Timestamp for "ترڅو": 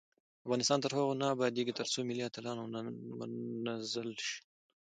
1.79-1.99